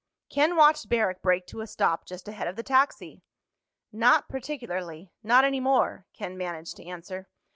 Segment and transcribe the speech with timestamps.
[0.31, 3.21] Ken watched Barrack brake to a stop just ahead of the taxi.
[3.91, 7.27] "Not particularly—not any more," Ken managed to answer.